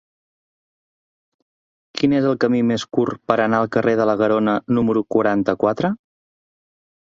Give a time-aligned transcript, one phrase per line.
[1.99, 5.95] Quin és el camí més curt per anar al carrer de la Garona número quaranta-quatre?